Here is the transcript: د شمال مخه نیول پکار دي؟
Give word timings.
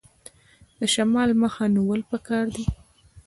د 0.79 0.81
شمال 0.93 1.29
مخه 1.41 1.63
نیول 1.75 2.01
پکار 2.11 2.45
دي؟ 2.55 2.65